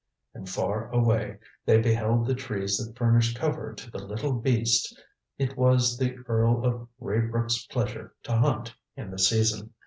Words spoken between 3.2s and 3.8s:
cover